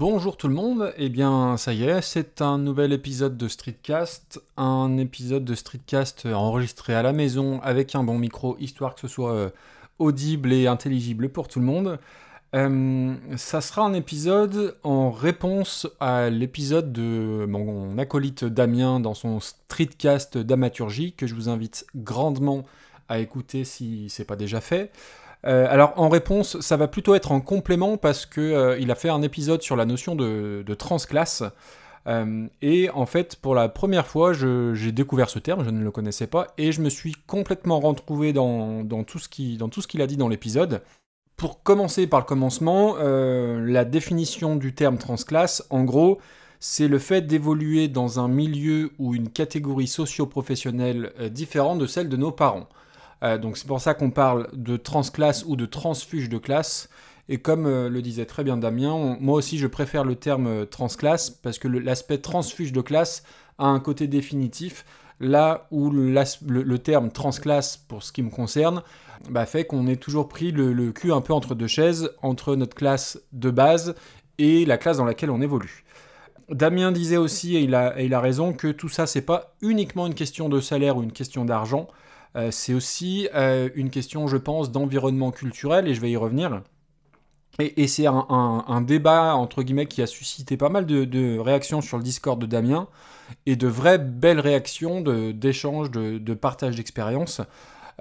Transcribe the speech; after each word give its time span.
Bonjour 0.00 0.38
tout 0.38 0.48
le 0.48 0.54
monde, 0.54 0.94
et 0.96 1.04
eh 1.04 1.08
bien 1.10 1.58
ça 1.58 1.74
y 1.74 1.84
est, 1.84 2.00
c'est 2.00 2.40
un 2.40 2.56
nouvel 2.56 2.94
épisode 2.94 3.36
de 3.36 3.48
Streetcast, 3.48 4.40
un 4.56 4.96
épisode 4.96 5.44
de 5.44 5.54
Streetcast 5.54 6.24
enregistré 6.24 6.94
à 6.94 7.02
la 7.02 7.12
maison 7.12 7.60
avec 7.60 7.94
un 7.94 8.02
bon 8.02 8.16
micro, 8.16 8.56
histoire 8.60 8.94
que 8.94 9.02
ce 9.02 9.08
soit 9.08 9.34
euh, 9.34 9.50
audible 9.98 10.54
et 10.54 10.66
intelligible 10.68 11.28
pour 11.28 11.48
tout 11.48 11.60
le 11.60 11.66
monde. 11.66 11.98
Euh, 12.54 13.14
ça 13.36 13.60
sera 13.60 13.82
un 13.82 13.92
épisode 13.92 14.74
en 14.84 15.10
réponse 15.10 15.86
à 16.00 16.30
l'épisode 16.30 16.94
de 16.94 17.44
mon 17.46 17.98
acolyte 17.98 18.46
Damien 18.46 19.00
dans 19.00 19.12
son 19.12 19.38
Streetcast 19.38 20.38
d'amaturgie 20.38 21.12
que 21.12 21.26
je 21.26 21.34
vous 21.34 21.50
invite 21.50 21.84
grandement 21.94 22.64
à 23.10 23.18
écouter 23.18 23.64
si 23.64 24.08
c'est 24.08 24.24
pas 24.24 24.36
déjà 24.36 24.62
fait. 24.62 24.92
Euh, 25.46 25.66
alors 25.70 25.94
en 25.96 26.08
réponse, 26.08 26.60
ça 26.60 26.76
va 26.76 26.88
plutôt 26.88 27.14
être 27.14 27.32
en 27.32 27.40
complément 27.40 27.96
parce 27.96 28.26
que 28.26 28.40
euh, 28.40 28.90
a 28.90 28.94
fait 28.94 29.08
un 29.08 29.22
épisode 29.22 29.62
sur 29.62 29.76
la 29.76 29.86
notion 29.86 30.14
de, 30.14 30.74
transclasse. 30.74 31.42
Euh, 32.06 32.46
et 32.62 32.90
en 32.90 33.06
fait, 33.06 33.36
pour 33.36 33.54
la 33.54 33.68
première 33.68 34.06
fois, 34.06 34.32
j'ai 34.32 34.92
découvert 34.92 35.30
ce 35.30 35.38
terme, 35.38 35.64
je 35.64 35.70
ne 35.70 35.82
le 35.82 35.90
connaissais 35.90 36.26
pas, 36.26 36.48
et 36.58 36.72
je 36.72 36.80
me 36.80 36.88
suis 36.88 37.14
complètement 37.26 37.78
retrouvé 37.80 38.32
dans, 38.32 38.84
tout 39.04 39.18
ce 39.18 39.28
qu'il 39.28 40.02
a 40.02 40.06
dit 40.06 40.16
dans 40.16 40.28
l'épisode. 40.28 40.82
Pour 41.36 41.62
commencer 41.62 42.06
par 42.06 42.20
le 42.20 42.26
commencement, 42.26 42.96
la 42.98 43.84
définition 43.84 44.56
du 44.56 44.74
terme 44.74 44.98
transclasse, 44.98 45.64
en 45.70 45.84
gros, 45.84 46.18
c'est 46.58 46.88
le 46.88 46.98
fait 46.98 47.22
d'évoluer 47.22 47.88
dans 47.88 48.18
un 48.18 48.28
milieu 48.28 48.92
ou 48.98 49.14
une 49.14 49.30
catégorie 49.30 49.86
socio-professionnelle 49.86 51.12
différente 51.30 51.78
de 51.78 51.86
celle 51.86 52.08
de 52.08 52.16
nos 52.16 52.32
parents. 52.32 52.68
Euh, 53.22 53.38
donc 53.38 53.56
c'est 53.56 53.66
pour 53.66 53.80
ça 53.80 53.94
qu'on 53.94 54.10
parle 54.10 54.48
de 54.52 54.76
transclasse 54.76 55.44
ou 55.46 55.56
de 55.56 55.66
transfuge 55.66 56.28
de 56.28 56.38
classe. 56.38 56.88
Et 57.28 57.38
comme 57.38 57.66
euh, 57.66 57.88
le 57.88 58.02
disait 58.02 58.26
très 58.26 58.42
bien 58.42 58.56
Damien, 58.56 59.16
moi 59.20 59.36
aussi 59.36 59.58
je 59.58 59.66
préfère 59.66 60.04
le 60.04 60.16
terme 60.16 60.46
euh, 60.46 60.64
transclasse 60.64 61.30
parce 61.30 61.58
que 61.58 61.68
l'aspect 61.68 62.18
transfuge 62.18 62.72
de 62.72 62.80
classe 62.80 63.22
a 63.58 63.66
un 63.66 63.78
côté 63.78 64.06
définitif, 64.06 64.84
là 65.20 65.68
où 65.70 65.90
le, 65.90 66.76
terme 66.78 67.10
transclasse, 67.10 67.76
pour 67.76 68.02
ce 68.02 68.10
qui 68.10 68.22
me 68.22 68.30
concerne, 68.30 68.82
bah, 69.28 69.44
fait 69.44 69.64
qu'on 69.64 69.86
est 69.86 69.96
toujours 70.00 70.28
pris 70.28 70.50
le, 70.50 70.92
cul 70.92 71.12
un 71.12 71.20
peu 71.20 71.34
entre 71.34 71.54
deux 71.54 71.66
chaises, 71.66 72.10
entre 72.22 72.56
notre 72.56 72.74
classe 72.74 73.20
de 73.32 73.50
base 73.50 73.94
et 74.38 74.64
la 74.64 74.78
classe 74.78 74.96
dans 74.96 75.04
laquelle 75.04 75.30
on 75.30 75.42
évolue. 75.42 75.84
Damien 76.48 76.90
disait 76.90 77.18
aussi, 77.18 77.54
et 77.54 77.60
il 77.60 77.74
a, 77.74 78.00
et 78.00 78.06
il 78.06 78.14
a 78.14 78.20
raison, 78.20 78.54
que 78.54 78.68
tout 78.68 78.88
ça, 78.88 79.06
c'est 79.06 79.20
pas 79.20 79.54
uniquement 79.60 80.06
une 80.06 80.14
question 80.14 80.48
de 80.48 80.58
salaire 80.58 80.96
ou 80.96 81.02
une 81.02 81.12
question 81.12 81.44
d'argent, 81.44 81.86
euh, 82.36 82.50
c'est 82.50 82.74
aussi 82.74 83.28
euh, 83.34 83.68
une 83.74 83.90
question, 83.90 84.26
je 84.26 84.36
pense, 84.36 84.70
d'environnement 84.70 85.30
culturel, 85.30 85.88
et 85.88 85.94
je 85.94 86.00
vais 86.00 86.10
y 86.10 86.16
revenir. 86.16 86.62
Et, 87.58 87.88
c'est 87.88 88.06
un, 88.06 88.80
débat, 88.80 89.34
entre 89.34 89.62
guillemets, 89.62 89.86
qui 89.86 90.00
a 90.00 90.06
suscité 90.06 90.56
pas 90.56 90.70
mal 90.70 90.86
de, 90.86 91.38
réactions 91.38 91.82
sur 91.82 91.98
le 91.98 92.02
Discord 92.02 92.40
de 92.40 92.46
Damien, 92.46 92.88
et 93.44 93.56
de 93.56 93.66
vraies 93.66 93.98
belles 93.98 94.40
réactions 94.40 95.02
d'échanges, 95.02 95.90
de, 95.90 96.18
de, 96.18 96.34
partage 96.34 96.76
d'expériences. 96.76 97.42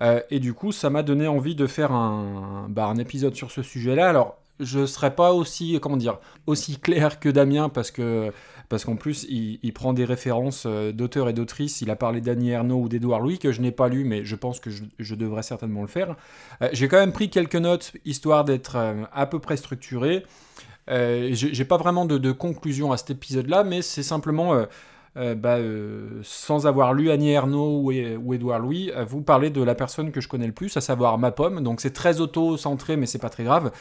Euh, 0.02 0.22
et 0.30 0.40
du 0.40 0.54
coup, 0.54 0.72
ça 0.72 0.90
m'a 0.90 1.04
donné 1.04 1.28
envie 1.28 1.56
de 1.56 1.68
faire 1.68 1.92
un, 1.92 2.68
bah, 2.70 2.86
un 2.86 2.96
épisode 2.98 3.36
sur 3.36 3.52
ce 3.52 3.62
sujet-là. 3.62 4.08
Alors, 4.08 4.38
je 4.60 4.86
serais 4.86 5.16
pas 5.16 5.34
aussi, 5.34 5.80
comment 5.82 5.98
dire, 5.98 6.18
aussi 6.48 6.80
clair 6.80 7.20
que 7.20 7.30
Damien, 7.30 7.70
parce 7.70 7.92
que 7.92 8.32
parce 8.70 8.86
qu'en 8.86 8.96
plus, 8.96 9.26
il, 9.30 9.74
prend 9.74 9.94
des 9.94 10.06
références 10.06 10.64
euh, 10.68 10.92
d'auteurs 10.92 11.28
et 11.28 11.34
d'autrices. 11.34 11.82
Il 11.82 11.90
a 11.90 11.96
parlé 11.96 12.22
d'Annie 12.22 12.52
Ernaux 12.52 12.82
ou 12.82 12.88
d'Edouard 12.88 13.20
Louis, 13.20 13.40
que 13.40 13.52
je 13.52 13.62
n'ai 13.62 13.72
pas 13.72 13.90
lu, 13.90 14.04
mais 14.04 14.24
je 14.24 14.36
pense 14.36 14.60
que 14.60 14.70
je, 14.70 15.16
devrais 15.16 15.42
certainement 15.42 15.82
le 15.82 15.88
faire. 15.88 16.16
Euh, 16.62 16.70
j'ai 16.72 16.88
quand 16.88 17.00
même 17.00 17.12
pris 17.12 17.32
quelques 17.32 17.56
notes, 17.56 17.94
histoire 18.06 18.46
d'être 18.46 18.76
euh, 18.76 19.04
à 19.12 19.26
peu 19.26 19.40
près 19.40 19.58
structuré. 19.58 20.24
J'ai 20.88 21.66
pas 21.66 21.78
vraiment 21.78 22.06
de, 22.06 22.32
conclusion 22.32 22.92
à 22.92 22.98
cet 22.98 23.10
épisode-là, 23.12 23.64
mais 23.64 23.82
c'est 23.82 24.04
simplement... 24.04 24.66
Bah, 25.16 25.58
sans 26.22 26.66
avoir 26.66 26.94
lu 26.94 27.12
Annie 27.12 27.32
Ernaux 27.32 27.82
ou, 27.82 27.92
ou 27.92 28.34
Édouard 28.34 28.60
Louis, 28.60 28.90
vous 29.06 29.22
parler 29.22 29.50
de 29.50 29.62
la 29.62 29.76
personne 29.76 30.12
que 30.14 30.22
je 30.22 30.30
connais 30.30 30.48
le 30.48 30.54
plus, 30.54 30.78
à 30.78 30.82
savoir 30.82 31.18
ma 31.18 31.32
pomme. 31.32 31.62
Donc 31.62 31.82
c'est 31.82 31.92
très 31.92 32.22
auto-centré, 32.22 32.96
mais 32.96 33.06
c'est 33.06 33.20
pas 33.20 33.30
très 33.30 33.44
grave. 33.44 33.72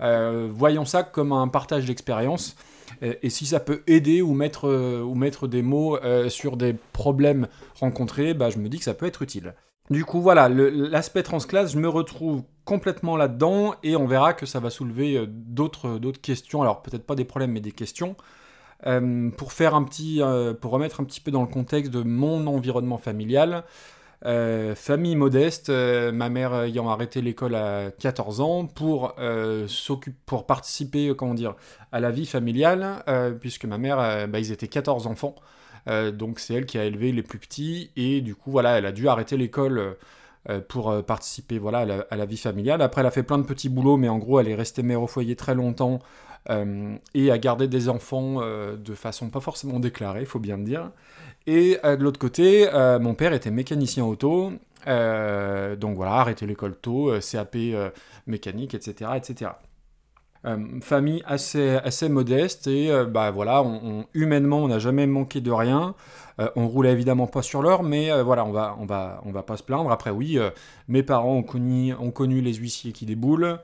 Voyons 0.00 0.84
ça 0.84 1.02
comme 1.02 1.32
un 1.32 1.48
partage 1.48 1.86
d'expérience. 1.86 2.56
Et, 3.02 3.30
si 3.30 3.46
ça 3.46 3.60
peut 3.60 3.82
aider 3.86 4.22
ou 4.22 4.34
mettre, 4.34 4.68
euh, 4.68 5.02
ou 5.02 5.14
mettre 5.14 5.46
des 5.46 5.62
mots 5.62 5.96
euh, 5.98 6.28
sur 6.28 6.56
des 6.56 6.74
problèmes 6.92 7.48
rencontrés, 7.78 8.34
bah, 8.34 8.50
je 8.50 8.58
me 8.58 8.68
dis 8.68 8.78
que 8.78 8.84
ça 8.84 8.94
peut 8.94 9.06
être 9.06 9.22
utile. 9.22 9.54
Du 9.90 10.04
coup, 10.04 10.20
voilà, 10.20 10.48
l'aspect 10.48 11.22
transclasse, 11.22 11.72
je 11.72 11.78
me 11.78 11.88
retrouve 11.88 12.42
complètement 12.64 13.16
là-dedans 13.16 13.74
et 13.82 13.96
on 13.96 14.06
verra 14.06 14.34
que 14.34 14.44
ça 14.44 14.60
va 14.60 14.68
soulever 14.68 15.16
euh, 15.16 15.26
d'autres 15.28 15.98
questions. 16.20 16.60
Alors, 16.62 16.82
peut-être 16.82 17.06
pas 17.06 17.14
des 17.14 17.24
problèmes, 17.24 17.52
mais 17.52 17.60
des 17.60 17.72
questions. 17.72 18.16
pour 19.36 19.52
faire 19.52 19.74
un 19.74 19.82
petit, 19.84 20.20
pour 20.60 20.70
remettre 20.70 21.00
un 21.00 21.04
petit 21.04 21.20
peu 21.20 21.30
dans 21.30 21.42
le 21.42 21.48
contexte 21.48 21.92
de 21.92 22.02
mon 22.02 22.46
environnement 22.46 22.98
familial, 22.98 23.64
euh, 24.26 24.74
famille 24.74 25.14
modeste, 25.14 25.68
euh, 25.68 26.10
ma 26.10 26.28
mère 26.28 26.52
ayant 26.62 26.88
arrêté 26.88 27.22
l'école 27.22 27.54
à 27.54 27.92
14 28.00 28.40
ans 28.40 28.66
pour, 28.66 29.14
euh, 29.20 29.68
pour 30.26 30.44
participer 30.44 31.14
comment 31.16 31.34
dire, 31.34 31.54
à 31.92 32.00
la 32.00 32.10
vie 32.10 32.26
familiale, 32.26 33.04
puisque 33.40 33.64
ma 33.64 33.78
mère, 33.78 34.28
bah, 34.28 34.38
ils 34.40 34.52
étaient 34.52 34.68
14 34.68 35.06
enfants, 35.06 35.34
donc 36.12 36.38
c'est 36.40 36.54
elle 36.54 36.66
qui 36.66 36.78
a 36.78 36.84
élevé 36.84 37.12
les 37.12 37.22
plus 37.22 37.38
petits, 37.38 37.90
et 37.96 38.20
du 38.20 38.34
coup, 38.34 38.50
voilà, 38.50 38.78
elle 38.78 38.86
a 38.86 38.92
dû 38.92 39.08
arrêter 39.08 39.36
l'école 39.36 39.96
pour 40.68 41.02
participer 41.04 41.58
voilà, 41.58 42.06
à 42.10 42.16
la, 42.16 42.26
vie 42.26 42.36
familiale. 42.36 42.82
Après, 42.82 43.00
elle 43.00 43.06
a 43.06 43.10
fait 43.10 43.22
plein 43.22 43.38
de 43.38 43.44
petits 43.44 43.68
boulots, 43.68 43.96
mais 43.96 44.08
en 44.08 44.18
gros, 44.18 44.40
elle 44.40 44.48
est 44.48 44.54
restée 44.54 44.82
mère 44.82 45.02
au 45.02 45.06
foyer 45.06 45.36
très 45.36 45.54
longtemps 45.54 46.00
et 47.14 47.30
a 47.30 47.38
gardé 47.38 47.68
des 47.68 47.88
enfants 47.88 48.42
de 48.42 48.94
façon 48.94 49.30
pas 49.30 49.40
forcément 49.40 49.80
déclarée, 49.80 50.20
il 50.20 50.26
faut 50.26 50.38
bien 50.38 50.58
le 50.58 50.64
dire. 50.64 50.90
Et 51.48 51.78
euh, 51.82 51.96
de 51.96 52.04
l'autre 52.04 52.18
côté, 52.18 52.68
euh, 52.74 52.98
mon 52.98 53.14
père 53.14 53.32
était 53.32 53.50
mécanicien 53.50 54.04
auto, 54.04 54.52
euh, 54.86 55.76
donc 55.76 55.96
voilà, 55.96 56.12
arrêté 56.12 56.44
l'école 56.44 56.76
tôt, 56.76 57.10
CAP 57.20 57.56
mécanique, 58.26 58.74
etc. 58.74 59.12
etc. 59.16 59.52
famille 60.82 61.22
assez, 61.24 62.08
modeste 62.10 62.66
et 62.66 62.92
bah 63.08 63.30
voilà, 63.30 63.64
humainement 64.12 64.58
on 64.58 64.68
n'a 64.68 64.78
jamais 64.78 65.06
manqué 65.06 65.40
de 65.40 65.50
rien. 65.50 65.94
on 66.54 66.68
roulait 66.68 66.92
évidemment 66.92 67.26
pas 67.26 67.40
sur 67.40 67.62
l'or, 67.62 67.82
mais 67.82 68.22
voilà, 68.22 68.44
on 68.44 68.52
va, 68.52 68.76
on, 68.78 68.84
va, 69.32 69.42
pas 69.42 69.56
se 69.56 69.62
plaindre. 69.62 69.90
Après 69.90 70.10
oui, 70.10 70.38
mes 70.86 71.02
parents 71.02 71.36
ont 71.36 72.10
connu 72.10 72.40
les 72.42 72.52
huissiers 72.52 72.92
qui 72.92 73.06
déboulent. 73.06 73.58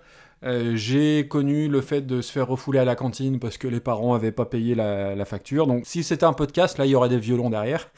Euh, 0.45 0.77
j'ai 0.77 1.27
connu 1.27 1.69
le 1.69 1.81
fait 1.81 2.03
de 2.03 2.21
se 2.21 2.31
faire 2.31 2.47
refouler 2.47 2.79
à 2.79 2.85
la 2.85 2.97
cantine 2.97 3.39
parce 3.39 3.57
que 3.57 3.67
les 3.67 3.81
parents 3.81 4.13
n'avaient 4.13 4.33
pas 4.33 4.45
payé 4.45 4.75
la, 4.75 5.25
facture. 5.25 5.67
Donc 5.67 5.87
si 5.87 6.03
c'était 6.03 6.25
un 6.25 6.35
podcast, 6.35 6.77
là 6.77 6.85
il 6.85 6.91
y 6.91 6.95
aurait 6.95 7.09
des 7.09 7.19
violons 7.19 7.49
derrière. 7.49 7.89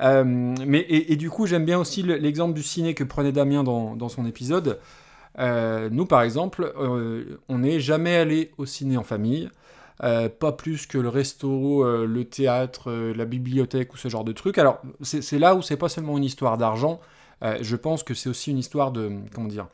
Euh, 0.00 0.24
mais, 0.24 0.86
et, 0.88 1.16
du 1.16 1.28
coup 1.28 1.46
j'aime 1.46 1.66
bien 1.66 1.78
aussi 1.78 2.02
l'exemple 2.02 2.54
du 2.54 2.62
ciné 2.62 2.94
que 2.94 3.04
prenait 3.04 3.32
Damien 3.32 3.62
dans, 3.62 4.08
son 4.08 4.24
épisode. 4.24 4.78
Euh, 5.38 5.90
nous 5.92 6.06
par 6.06 6.22
exemple, 6.22 6.72
on 7.48 7.58
n'est 7.58 7.80
jamais 7.80 8.16
allé 8.16 8.52
au 8.56 8.64
ciné 8.64 8.96
en 8.96 9.04
famille. 9.04 9.50
pas 9.98 10.52
plus 10.56 10.86
que 10.86 10.96
le 10.96 11.10
resto, 11.10 11.84
le 12.06 12.24
théâtre, 12.24 12.90
la 13.14 13.26
bibliothèque 13.26 13.92
ou 13.92 13.98
ce 13.98 14.08
genre 14.08 14.24
de 14.24 14.32
trucs. 14.32 14.56
Alors 14.56 14.80
c'est 15.02 15.38
là 15.38 15.54
où 15.54 15.60
c'est 15.60 15.76
pas 15.76 15.90
seulement 15.90 16.16
une 16.16 16.24
histoire 16.24 16.56
d'argent, 16.56 16.98
je 17.42 17.76
pense 17.76 18.02
que 18.02 18.14
c'est 18.14 18.30
aussi 18.30 18.50
une 18.50 18.58
histoire 18.58 18.90
de 18.90 19.12
comment 19.34 19.48
dire 19.48 19.66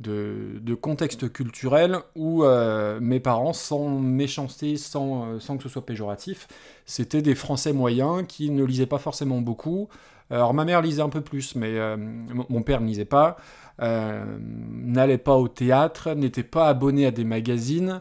de, 0.00 0.74
contexte 0.74 1.32
culturel 1.32 1.98
où 2.14 2.44
euh, 2.44 3.00
mes 3.00 3.20
parents, 3.20 3.52
sans 3.52 3.88
méchanceté, 3.88 4.76
sans, 4.76 5.24
euh, 5.24 5.40
sans, 5.40 5.56
que 5.56 5.64
ce 5.64 5.68
soit 5.68 5.84
péjoratif, 5.84 6.46
c'était 6.86 7.22
des 7.22 7.34
Français 7.34 7.72
moyens 7.72 8.24
qui 8.28 8.50
ne 8.50 8.64
lisaient 8.64 8.86
pas 8.86 8.98
forcément 8.98 9.40
beaucoup. 9.40 9.88
Alors 10.30 10.54
ma 10.54 10.64
mère 10.64 10.82
lisait 10.82 11.02
un 11.02 11.08
peu 11.08 11.20
plus, 11.20 11.54
mais 11.54 11.78
euh, 11.78 11.96
mon 11.96 12.62
père 12.62 12.80
ne 12.80 12.86
lisait 12.86 13.04
pas. 13.04 13.36
n'allait 13.80 15.18
pas 15.18 15.36
au 15.36 15.48
théâtre, 15.48 16.14
n'était 16.14 16.42
pas 16.42 16.68
abonné 16.68 17.06
à 17.06 17.10
des 17.10 17.24
magazines, 17.24 18.00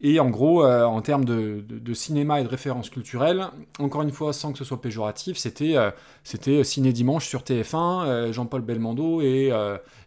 et 0.00 0.20
en 0.20 0.30
gros, 0.30 0.64
euh, 0.64 0.84
en 0.84 1.00
termes 1.02 1.24
de, 1.24 1.94
cinéma 1.94 2.40
et 2.40 2.44
de 2.44 2.48
références 2.48 2.88
culturelles, 2.88 3.46
encore 3.80 4.02
une 4.02 4.12
fois, 4.12 4.32
sans 4.32 4.52
que 4.52 4.58
ce 4.58 4.64
soit 4.64 4.80
péjoratif, 4.80 5.36
c'était 5.36 5.76
euh, 5.76 6.62
Ciné 6.62 6.92
Dimanche 6.92 7.26
sur 7.26 7.40
TF1, 7.40 8.06
euh, 8.06 8.32
Jean-Paul 8.32 8.62
Belmondo 8.62 9.20
et, 9.22 9.52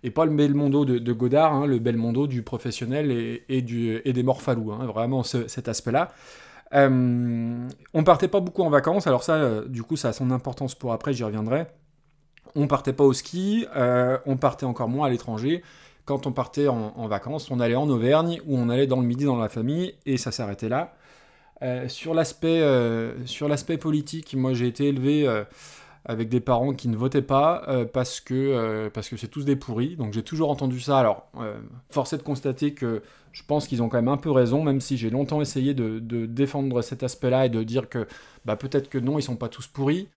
et 0.04 0.12
pas 0.12 0.26
le 0.26 0.32
Belmondo 0.32 0.86
de, 0.86 1.14
Godard, 1.14 1.54
hein, 1.54 1.66
le 1.66 1.80
Belmondo 1.80 2.28
du 2.28 2.42
professionnel 2.42 3.12
et 3.12 3.62
des 3.62 4.24
Morphalous, 4.24 4.72
hein, 4.72 4.86
vraiment 4.86 5.24
cet 5.24 5.68
aspect-là. 5.68 6.10
On 6.74 8.04
partait 8.06 8.28
pas 8.28 8.40
beaucoup 8.40 8.64
en 8.64 8.70
vacances, 8.70 9.08
alors 9.08 9.24
ça, 9.24 9.62
du 9.68 9.84
coup, 9.84 9.98
ça 9.98 10.10
a 10.10 10.14
son 10.14 10.32
importance 10.32 10.76
pour 10.76 10.94
après, 10.94 11.14
j'y 11.14 11.24
reviendrai. 11.24 11.68
On 12.56 12.68
partait 12.68 12.94
pas 12.94 13.04
au 13.04 13.14
ski, 13.14 13.66
on 14.26 14.38
partait 14.38 14.66
encore 14.66 14.90
moins 14.90 15.08
à 15.08 15.10
l'étranger 15.10 15.64
quand 16.06 16.28
on 16.28 16.32
partait 16.32 16.68
en, 16.68 17.08
vacances, 17.08 17.50
on 17.52 17.60
allait 17.60 17.76
en 17.76 17.90
Auvergne 17.90 18.42
ou 18.46 18.58
on 18.58 18.70
allait 18.70 18.88
dans 18.88 19.00
le 19.00 19.08
midi 19.08 19.26
dans 19.26 19.38
la 19.38 19.50
famille 19.50 19.94
et 20.06 20.18
ça 20.18 20.32
s'arrêtait 20.32 20.70
là. 20.70 20.94
Euh, 21.62 21.88
sur 21.88 22.14
l'aspect 22.16 22.60
euh, 22.62 23.14
politique, 23.80 24.34
moi 24.36 24.54
j'ai 24.54 24.68
été 24.68 24.88
élevé 24.88 25.28
euh, 25.28 25.44
avec 26.06 26.30
des 26.30 26.40
parents 26.40 26.74
qui 26.74 26.88
ne 26.88 26.98
votaient 26.98 27.22
pas 27.22 27.66
parce 27.94 28.20
que 28.20 28.90
parce 28.94 29.08
que 29.10 29.18
c'est 29.18 29.28
tous 29.28 29.46
des 29.46 29.56
pourris. 29.56 29.96
Donc 29.96 30.14
j'ai 30.14 30.24
toujours 30.24 30.50
entendu 30.50 30.80
ça. 30.80 31.00
Alors 31.00 31.32
force 31.90 32.14
est 32.14 32.18
de 32.18 32.24
constater 32.24 32.74
que 32.74 33.02
je 33.32 33.44
pense 33.44 33.68
qu'ils 33.68 33.82
ont 33.82 33.90
quand 33.90 33.98
même 33.98 34.08
un 34.08 34.18
peu 34.18 34.32
raison, 34.32 34.64
même 34.64 34.82
si 34.82 34.98
j'ai 34.98 35.10
longtemps 35.10 35.42
essayé 35.42 35.74
de, 35.74 36.00
défendre 36.26 36.82
cet 36.82 37.04
aspect-là 37.04 37.46
et 37.46 37.50
de 37.50 37.64
dire 37.64 37.90
que 37.90 38.08
bah, 38.46 38.56
peut-être 38.56 38.90
que 38.90 38.98
non, 38.98 39.20
ils 39.20 39.24
sont 39.24 39.36
pas 39.36 39.50
tous 39.50 39.68
pourris. 39.68 40.10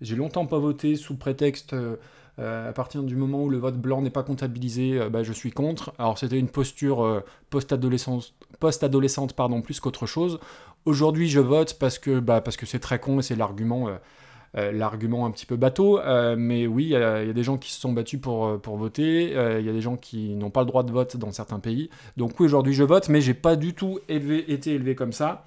J'ai 0.00 0.16
longtemps 0.16 0.46
pas 0.46 0.58
voté 0.58 0.96
sous 0.96 1.16
prétexte, 1.16 1.72
euh, 1.72 2.68
à 2.68 2.72
partir 2.72 3.02
du 3.02 3.16
moment 3.16 3.44
où 3.44 3.48
le 3.48 3.56
vote 3.56 3.78
blanc 3.78 4.02
n'est 4.02 4.10
pas 4.10 4.22
comptabilisé, 4.22 5.00
euh, 5.00 5.08
bah, 5.08 5.22
je 5.22 5.32
suis 5.32 5.52
contre. 5.52 5.94
Alors 5.98 6.18
c'était 6.18 6.38
une 6.38 6.48
posture 6.48 7.02
euh, 7.02 7.20
post-adolescente, 7.48 8.34
post-adolescente 8.60 9.32
pardon, 9.34 9.62
plus 9.62 9.80
qu'autre 9.80 10.06
chose. 10.06 10.38
Aujourd'hui, 10.84 11.28
je 11.28 11.40
vote 11.40 11.78
parce 11.78 11.98
que 11.98 12.20
bah, 12.20 12.40
parce 12.40 12.56
que 12.56 12.66
c'est 12.66 12.78
très 12.78 12.98
con 12.98 13.20
et 13.20 13.22
c'est 13.22 13.36
l'argument 13.36 13.88
euh, 13.88 13.96
l'argument 14.54 15.26
un 15.26 15.30
petit 15.30 15.46
peu 15.46 15.56
bateau, 15.56 15.98
euh, 16.00 16.34
mais 16.38 16.66
oui, 16.66 16.84
il 16.84 16.90
y, 16.90 16.96
a 16.96 17.32
des 17.32 17.42
gens 17.42 17.58
qui 17.58 17.72
se 17.72 17.80
sont 17.80 17.92
battus 17.92 18.20
pour, 18.20 18.46
euh, 18.46 18.58
pour 18.58 18.76
voter, 18.76 19.32
il 19.32 19.66
y 19.66 19.68
a 19.68 19.72
des 19.72 19.80
gens 19.80 19.96
qui 19.96 20.34
n'ont 20.34 20.50
pas 20.50 20.60
le 20.60 20.66
droit 20.66 20.82
de 20.82 20.90
vote 20.90 21.16
dans 21.16 21.32
certains 21.32 21.58
pays. 21.58 21.90
Donc 22.16 22.40
oui, 22.40 22.46
aujourd'hui 22.46 22.72
je 22.72 22.82
vote, 22.82 23.08
mais 23.08 23.20
j'ai 23.20 23.34
pas 23.34 23.56
du 23.56 23.74
tout 23.74 23.98
été 24.08 24.74
élevé 24.74 24.94
comme 24.94 25.12
ça. 25.12 25.44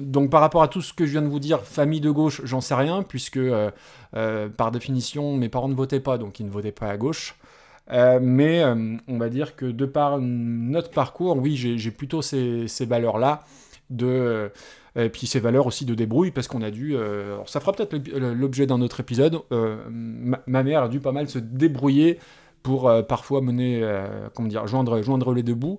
donc 0.00 0.30
par 0.30 0.40
rapport 0.40 0.62
à 0.62 0.68
tout 0.68 0.80
ce 0.80 0.92
que 0.92 1.04
je 1.04 1.12
viens 1.12 1.22
de 1.22 1.28
vous 1.28 1.40
dire, 1.40 1.62
famille 1.62 2.00
de 2.00 2.10
gauche, 2.10 2.40
j'en 2.44 2.60
sais 2.60 2.74
rien, 2.74 3.02
puisque 3.02 3.40
par 4.56 4.70
définition, 4.70 5.36
mes 5.36 5.48
parents 5.48 5.68
ne 5.68 5.74
votaient 5.74 6.00
pas, 6.00 6.18
donc 6.18 6.40
ils 6.40 6.46
ne 6.46 6.50
votaient 6.50 6.72
pas 6.72 6.88
à 6.88 6.96
gauche. 6.96 7.36
mais 7.90 8.64
on 8.64 9.18
va 9.18 9.28
dire 9.28 9.56
que 9.56 9.66
de 9.66 9.84
par 9.84 10.18
notre 10.18 10.90
parcours, 10.90 11.36
oui, 11.36 11.56
j'ai 11.56 11.90
plutôt 11.90 12.22
ces 12.22 12.86
valeurs-là 12.86 13.44
de 13.90 14.50
et 14.96 15.08
puis 15.10 15.26
ces 15.26 15.40
valeurs 15.40 15.66
aussi 15.66 15.84
de 15.84 15.94
débrouille, 15.94 16.30
parce 16.30 16.48
qu'on 16.48 16.62
a 16.62 16.70
dû. 16.70 16.96
Euh, 16.96 17.38
ça 17.46 17.60
fera 17.60 17.72
peut-être 17.72 17.96
l'objet 18.16 18.66
d'un 18.66 18.80
autre 18.80 19.00
épisode. 19.00 19.40
Euh, 19.52 19.76
ma, 19.90 20.62
mère 20.62 20.84
a 20.84 20.88
dû 20.88 21.00
pas 21.00 21.12
mal 21.12 21.28
se 21.28 21.38
débrouiller 21.38 22.18
pour 22.62 22.88
euh, 22.88 23.02
parfois 23.02 23.40
mener, 23.40 23.82
comment 24.34 24.48
dire, 24.48 24.66
joindre, 24.66 25.02
joindre 25.02 25.32
les 25.32 25.42
deux 25.42 25.54
bouts. 25.54 25.78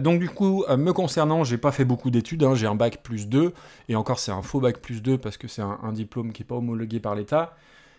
donc 0.00 0.20
du 0.20 0.28
coup, 0.28 0.64
me 0.68 0.92
concernant, 0.92 1.44
j'ai 1.44 1.58
pas 1.58 1.72
fait 1.72 1.84
beaucoup 1.84 2.10
d'études, 2.10 2.44
hein. 2.44 2.54
j'ai 2.54 2.66
un 2.66 2.74
bac 2.74 3.02
plus 3.02 3.28
2, 3.28 3.52
et 3.88 3.96
encore 3.96 4.18
c'est 4.18 4.32
un 4.32 4.42
faux 4.42 4.60
bac 4.60 4.78
plus 4.78 5.02
2 5.02 5.18
parce 5.18 5.36
que 5.36 5.48
c'est 5.48 5.62
un, 5.62 5.78
un, 5.82 5.92
diplôme 5.92 6.32
qui 6.32 6.42
n'est 6.42 6.46
pas 6.46 6.56
homologué 6.56 7.00
par 7.00 7.14
l'État, 7.14 7.56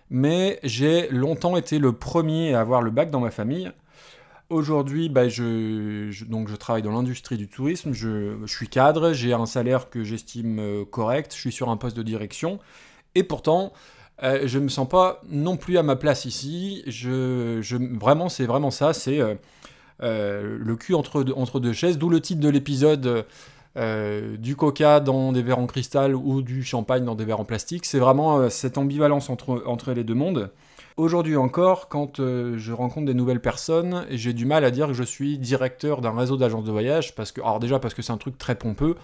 mais 0.09 0.59
j'ai 0.63 1.09
longtemps 1.09 1.57
été 1.57 1.79
le 1.79 1.91
premier 1.93 2.53
à 2.53 2.61
avoir 2.61 2.81
le 2.81 2.91
bac 2.91 3.09
dans 3.09 3.19
ma 3.19 3.31
famille, 3.31 3.71
Aujourd'hui, 4.49 5.09
bah, 5.09 5.29
je, 5.29 6.23
donc 6.25 6.49
je 6.49 6.55
travaille 6.55 6.81
dans 6.81 6.91
l'industrie 6.91 7.37
du 7.37 7.47
tourisme, 7.47 7.93
je, 7.93 8.35
suis 8.45 8.67
cadre, 8.67 9.13
j'ai 9.13 9.33
un 9.33 9.45
salaire 9.45 9.89
que 9.89 10.03
j'estime 10.03 10.59
euh, 10.59 10.85
correct, 10.85 11.33
je 11.33 11.39
suis 11.39 11.51
sur 11.51 11.69
un 11.69 11.77
poste 11.77 11.95
de 11.95 12.03
direction, 12.03 12.59
et 13.15 13.23
pourtant, 13.23 13.71
euh, 14.21 14.41
je 14.45 14.59
ne 14.59 14.65
me 14.65 14.69
sens 14.69 14.87
pas 14.87 15.21
non 15.29 15.55
plus 15.55 15.77
à 15.77 15.83
ma 15.83 15.95
place 15.95 16.25
ici. 16.25 16.83
Vraiment, 17.99 18.29
c'est 18.29 18.45
vraiment 18.45 18.69
ça, 18.69 18.93
c'est 18.93 19.19
euh, 20.01 20.57
le 20.59 20.75
cul 20.75 20.93
entre, 20.93 21.23
deux 21.59 21.73
chaises, 21.73 21.97
d'où 21.97 22.09
le 22.09 22.19
titre 22.19 22.41
de 22.41 22.49
l'épisode. 22.49 23.25
du 23.75 24.55
coca 24.55 24.99
dans 24.99 25.31
des 25.31 25.41
verres 25.41 25.59
en 25.59 25.67
cristal 25.67 26.15
ou 26.15 26.41
du 26.41 26.63
champagne 26.63 27.05
dans 27.05 27.15
des 27.15 27.25
verres 27.25 27.39
en 27.39 27.45
plastique. 27.45 27.85
C'est 27.85 27.99
vraiment 27.99 28.49
cette 28.49 28.77
ambivalence 28.77 29.29
entre 29.29 29.93
les 29.93 30.03
deux 30.03 30.13
mondes. 30.13 30.51
Aujourd'hui 30.95 31.35
encore, 31.37 31.89
quand 31.89 32.19
euh, 32.19 32.55
je 32.59 32.71
rencontre 32.71 33.07
des 33.07 33.15
nouvelles 33.15 33.41
personnes, 33.41 34.05
j'ai 34.11 34.31
du 34.31 34.45
mal 34.45 34.63
à 34.63 34.69
dire 34.69 34.87
que 34.87 34.93
je 34.93 35.01
suis 35.01 35.39
directeur 35.39 36.01
d'un 36.01 36.15
réseau 36.15 36.37
d'agences 36.37 36.65
de 36.65 36.71
voyage, 36.71 37.15
parce 37.15 37.31
que, 37.31 37.41
alors 37.41 37.59
déjà 37.59 37.79
parce 37.79 37.95
que 37.95 38.03
c'est 38.03 38.11
un 38.11 38.17
truc 38.17 38.37
très 38.37 38.53
pompeux, 38.53 38.95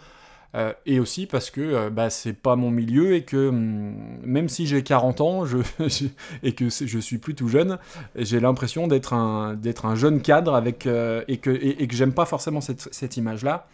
euh, 0.55 0.71
et 0.85 0.99
aussi 0.99 1.25
parce 1.25 1.49
que 1.49 1.61
euh, 1.61 1.89
bah, 1.89 2.11
c'est 2.11 2.33
pas 2.33 2.55
mon 2.55 2.69
milieu 2.69 3.15
et 3.15 3.23
que 3.23 3.49
hum, 3.49 3.95
même 4.21 4.49
si 4.49 4.67
j'ai 4.67 4.83
40 4.83 5.21
ans 5.21 5.43
et 6.43 6.51
que 6.53 6.69
je 6.69 6.99
suis 6.99 7.17
plus 7.17 7.33
tout 7.33 7.47
jeune, 7.47 7.79
j'ai 8.15 8.39
l'impression 8.39 8.87
d'être 8.87 9.13
un, 9.13 9.95
jeune 9.95 10.21
cadre 10.21 10.53
avec, 10.53 10.85
et 10.85 11.37
que, 11.37 11.49
et, 11.49 11.87
que 11.87 11.95
j'aime 11.95 12.13
pas 12.13 12.25
forcément 12.25 12.61
cette, 12.61 13.17
image-là. 13.17 13.67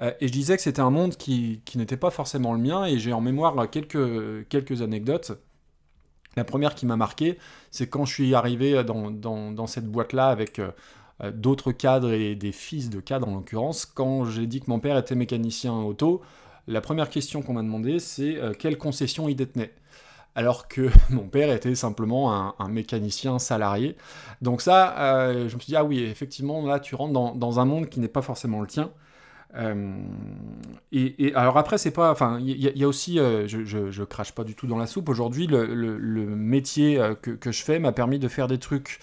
et 0.00 0.26
je 0.26 0.32
disais 0.32 0.56
que 0.56 0.62
c'était 0.62 0.80
un 0.80 0.90
monde 0.90 1.16
qui, 1.16 1.60
n'était 1.74 1.98
pas 1.98 2.10
forcément 2.10 2.54
le 2.54 2.60
mien 2.60 2.86
et 2.86 2.98
j'ai 2.98 3.12
en 3.12 3.20
mémoire 3.20 3.68
quelques 3.68 4.80
anecdotes. 4.80 5.32
La 6.36 6.44
première 6.44 6.74
qui 6.74 6.86
m'a 6.86 6.96
marqué, 6.96 7.38
c'est 7.70 7.88
quand 7.88 8.04
je 8.04 8.12
suis 8.12 8.34
arrivé 8.34 8.82
dans, 8.84 9.66
cette 9.66 9.86
boîte-là 9.86 10.28
avec 10.28 10.58
euh, 10.58 10.70
euh, 11.22 11.30
d'autres 11.30 11.72
cadres 11.72 12.12
et 12.12 12.34
des 12.34 12.52
fils 12.52 12.88
de 12.88 13.00
cadres 13.00 13.28
en 13.28 13.34
l'occurrence, 13.34 13.84
quand 13.84 14.24
j'ai 14.24 14.46
dit 14.46 14.60
que 14.60 14.70
mon 14.70 14.80
père 14.80 14.96
était 14.96 15.14
mécanicien 15.14 15.74
auto, 15.74 16.22
la 16.68 16.80
première 16.80 17.10
question 17.10 17.42
qu'on 17.42 17.52
m'a 17.52 17.62
demandé, 17.62 17.98
c'est 17.98 18.36
euh, 18.36 18.52
quelle 18.58 18.78
concession 18.78 19.28
il 19.28 19.36
détenait? 19.36 19.74
Alors 20.34 20.68
que 20.68 20.88
mon 21.10 21.28
père 21.28 21.52
était 21.52 21.74
simplement 21.74 22.54
un, 22.58 22.68
mécanicien 22.68 23.38
salarié. 23.38 23.96
Donc 24.40 24.62
ça, 24.62 24.94
je 25.34 25.54
me 25.54 25.60
suis 25.60 25.66
dit, 25.66 25.76
ah 25.76 25.84
oui, 25.84 26.02
effectivement, 26.02 26.64
là, 26.64 26.80
tu 26.80 26.94
rentres 26.94 27.34
dans 27.34 27.60
un 27.60 27.66
monde 27.66 27.90
qui 27.90 28.00
n'est 28.00 28.08
pas 28.08 28.22
forcément 28.22 28.62
le 28.62 28.66
tien. 28.66 28.90
Euh, 29.54 29.98
et, 30.92 31.32
alors 31.34 31.58
après, 31.58 31.78
c'est 31.78 31.90
pas. 31.90 32.10
Enfin, 32.10 32.38
il 32.40 32.56
y, 32.56 32.84
a 32.84 32.88
aussi. 32.88 33.18
Euh, 33.18 33.46
je, 33.46 33.64
je, 33.64 34.04
crache 34.04 34.32
pas 34.32 34.44
du 34.44 34.54
tout 34.54 34.66
dans 34.66 34.78
la 34.78 34.86
soupe. 34.86 35.08
Aujourd'hui, 35.08 35.46
le, 35.46 36.26
métier 36.26 36.98
euh, 36.98 37.14
que, 37.14 37.52
je 37.52 37.62
fais 37.62 37.78
m'a 37.78 37.92
permis 37.92 38.18
de 38.18 38.28
faire 38.28 38.48
des 38.48 38.58
trucs 38.58 39.00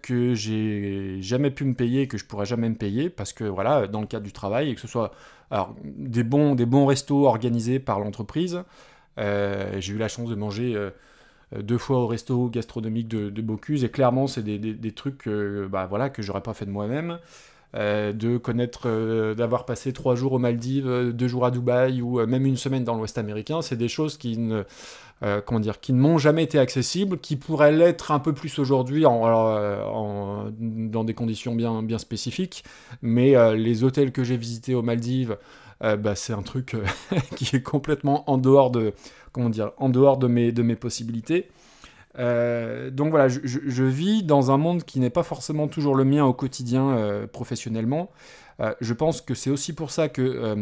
que 0.00 0.32
j'ai 0.32 1.20
jamais 1.20 1.50
pu 1.50 1.66
me 1.66 1.74
payer, 1.74 2.08
que 2.08 2.16
je 2.16 2.24
pourrais 2.24 2.46
jamais 2.46 2.70
me 2.70 2.76
payer, 2.76 3.10
parce 3.10 3.34
que 3.34 3.44
voilà, 3.44 3.86
dans 3.86 4.00
le 4.00 4.06
cadre 4.06 4.24
du 4.24 4.32
travail, 4.32 4.70
et 4.70 4.74
que 4.74 4.80
ce 4.80 4.88
soit 4.88 5.12
alors, 5.50 5.74
des, 5.84 6.22
bons, 6.24 6.54
des 6.54 6.64
bons 6.64 6.86
restos 6.86 7.26
organisés 7.26 7.78
par 7.78 8.00
l'entreprise. 8.00 8.62
j'ai 9.18 9.92
eu 9.92 9.98
la 9.98 10.08
chance 10.08 10.30
de 10.30 10.34
manger 10.34 10.90
deux 11.54 11.76
fois 11.76 11.98
au 11.98 12.06
resto 12.06 12.48
gastronomique 12.48 13.08
de, 13.08 13.28
de 13.28 13.42
Bocuse, 13.42 13.84
et 13.84 13.90
clairement, 13.90 14.26
c'est 14.26 14.42
des, 14.42 14.58
des, 14.58 14.92
trucs 14.92 15.28
bah, 15.28 15.84
voilà, 15.84 16.08
que 16.08 16.22
j'aurais 16.22 16.40
pas 16.40 16.54
fait 16.54 16.64
de 16.64 16.70
moi-même. 16.70 17.18
Euh, 17.74 18.12
de 18.12 18.38
connaître, 18.38 18.82
euh, 18.86 19.34
d'avoir 19.34 19.66
passé 19.66 19.92
trois 19.92 20.14
jours 20.14 20.32
aux 20.32 20.38
Maldives, 20.38 20.86
euh, 20.86 21.12
deux 21.12 21.28
jours 21.28 21.44
à 21.44 21.50
Dubaï 21.50 22.00
ou 22.00 22.24
même 22.24 22.46
une 22.46 22.56
semaine 22.56 22.84
dans 22.84 22.94
l'Ouest 22.94 23.18
américain, 23.18 23.60
c'est 23.60 23.76
des 23.76 23.88
choses 23.88 24.16
qui 24.16 24.38
ne, 24.38 24.62
comment 25.44 25.60
dire, 25.60 25.80
qui 25.80 25.92
ne 25.92 26.00
m'ont 26.00 26.16
jamais 26.16 26.44
été 26.44 26.58
accessibles, 26.58 27.18
qui 27.18 27.36
pourraient 27.36 27.72
l'être 27.72 28.12
un 28.12 28.18
peu 28.18 28.32
plus 28.32 28.58
aujourd'hui 28.58 29.04
en, 29.04 30.50
dans 30.58 31.04
des 31.04 31.14
conditions 31.14 31.54
bien, 31.54 31.82
bien 31.82 31.98
spécifiques. 31.98 32.64
Mais 33.02 33.34
les 33.56 33.82
hôtels 33.82 34.12
que 34.12 34.24
j'ai 34.24 34.36
visités 34.36 34.74
aux 34.74 34.82
Maldives, 34.82 35.36
bah, 35.80 36.14
c'est 36.14 36.32
un 36.32 36.42
truc 36.42 36.76
qui 37.36 37.56
est 37.56 37.62
complètement 37.62 38.30
en 38.30 38.38
dehors 38.38 38.70
de, 38.70 38.92
comment 39.32 39.48
dire, 39.48 39.72
en 39.78 39.88
dehors 39.88 40.18
de 40.18 40.26
mes, 40.26 40.52
de 40.52 40.62
mes 40.62 40.76
possibilités. 40.76 41.48
Euh, 42.18 42.90
donc 42.90 43.10
voilà, 43.10 43.28
je, 43.28 43.82
vis 43.84 44.22
dans 44.22 44.50
un 44.50 44.56
monde 44.56 44.84
qui 44.84 45.00
n'est 45.00 45.10
pas 45.10 45.22
forcément 45.22 45.68
toujours 45.68 45.94
le 45.94 46.04
mien 46.04 46.24
au 46.24 46.32
quotidien 46.32 46.90
euh, 46.90 47.26
professionnellement. 47.26 48.10
Euh, 48.60 48.74
je 48.80 48.94
pense 48.94 49.20
que 49.20 49.34
c'est 49.34 49.50
aussi 49.50 49.74
pour 49.74 49.90
ça 49.90 50.08
que 50.08 50.56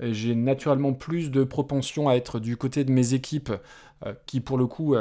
j'ai 0.00 0.34
naturellement 0.34 0.92
plus 0.92 1.30
de 1.30 1.44
propension 1.44 2.08
à 2.08 2.14
être 2.14 2.38
du 2.38 2.56
côté 2.56 2.84
de 2.84 2.92
mes 2.92 3.14
équipes 3.14 3.52
qui, 4.26 4.40
pour 4.40 4.58
le 4.58 4.66
coup, 4.66 4.94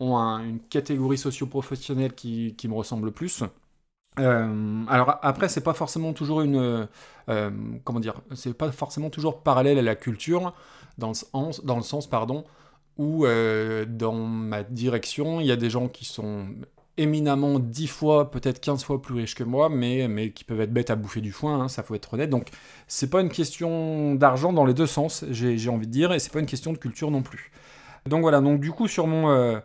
ont 0.00 0.16
une 0.16 0.60
catégorie 0.60 1.18
socio-professionnelle 1.18 2.14
qui, 2.14 2.56
me 2.64 2.74
ressemble 2.74 3.12
plus. 3.12 3.44
alors 4.16 5.18
après, 5.22 5.48
c'est 5.48 5.60
pas 5.60 5.74
forcément 5.74 6.12
toujours 6.12 6.40
une, 6.40 6.88
comment 7.84 8.00
dire, 8.00 8.20
c'est 8.34 8.54
pas 8.54 8.72
forcément 8.72 9.10
toujours 9.10 9.42
parallèle 9.42 9.78
à 9.78 9.82
la 9.82 9.94
culture, 9.94 10.54
dans 10.98 11.08
le 11.08 11.14
sens, 11.14 11.64
dans 11.64 11.76
le 11.76 11.82
sens 11.82 12.08
pardon, 12.08 12.44
où 12.98 13.26
euh, 13.26 13.84
dans 13.84 14.14
ma 14.14 14.62
direction, 14.62 15.40
il 15.40 15.46
y 15.46 15.52
a 15.52 15.56
des 15.56 15.70
gens 15.70 15.88
qui 15.88 16.04
sont 16.04 16.46
éminemment 16.96 17.58
10 17.58 17.88
fois, 17.88 18.30
peut-être 18.30 18.60
15 18.60 18.84
fois 18.84 19.02
plus 19.02 19.14
riches 19.14 19.34
que 19.34 19.42
moi, 19.42 19.68
mais, 19.68 20.06
mais 20.06 20.30
qui 20.30 20.44
peuvent 20.44 20.60
être 20.60 20.72
bêtes 20.72 20.90
à 20.90 20.96
bouffer 20.96 21.20
du 21.20 21.32
foin, 21.32 21.60
hein, 21.60 21.68
ça 21.68 21.82
faut 21.82 21.94
être 21.96 22.14
honnête. 22.14 22.30
Donc 22.30 22.48
c'est 22.86 23.10
pas 23.10 23.20
une 23.20 23.30
question 23.30 24.14
d'argent 24.14 24.52
dans 24.52 24.64
les 24.64 24.74
deux 24.74 24.86
sens, 24.86 25.24
j'ai 25.30 25.68
envie 25.68 25.88
de 25.88 25.92
dire, 25.92 26.12
et 26.12 26.20
c'est 26.20 26.32
pas 26.32 26.38
une 26.38 26.46
question 26.46 26.72
de 26.72 26.78
culture 26.78 27.10
non 27.10 27.22
plus. 27.22 27.50
Donc 28.06 28.20
voilà, 28.20 28.40
donc 28.40 28.60
du 28.60 28.70
coup 28.70 28.86
sur 28.86 29.08
mon, 29.08 29.28
euh, 29.30 29.58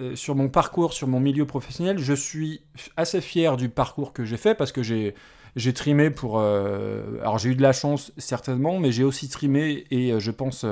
euh, 0.00 0.16
sur 0.16 0.34
mon 0.34 0.48
parcours, 0.48 0.92
sur 0.92 1.06
mon 1.06 1.20
milieu 1.20 1.46
professionnel, 1.46 1.98
je 1.98 2.14
suis 2.14 2.62
assez 2.96 3.20
fier 3.20 3.56
du 3.56 3.68
parcours 3.68 4.12
que 4.12 4.24
j'ai 4.24 4.38
fait 4.38 4.54
parce 4.54 4.72
que 4.72 4.82
j'ai 4.82 5.14
j'ai 5.54 5.74
trimé 5.74 6.08
pour... 6.08 6.40
alors 6.40 7.36
j'ai 7.36 7.50
eu 7.50 7.54
de 7.54 7.60
la 7.60 7.74
chance 7.74 8.10
certainement, 8.16 8.80
mais 8.80 8.90
j'ai 8.90 9.04
aussi 9.04 9.28
trimé 9.28 9.84
et 9.90 10.18
je 10.18 10.30
pense 10.30 10.64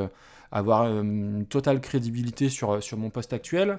avoir 0.52 0.82
euh, 0.82 1.02
une 1.02 1.46
totale 1.46 1.80
crédibilité 1.80 2.48
sur, 2.48 2.82
sur 2.82 2.96
mon 2.98 3.10
poste 3.10 3.32
actuel. 3.32 3.78